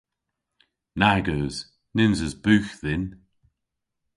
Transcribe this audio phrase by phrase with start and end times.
[0.99, 1.55] Nag eus.
[1.95, 3.03] Nyns eus bugh dhyn.